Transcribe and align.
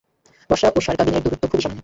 বসরা 0.49 0.69
ও 0.75 0.79
শারকাবীনের 0.81 1.23
দূরত্ব 1.23 1.43
খুবই 1.47 1.63
সামান্য। 1.63 1.79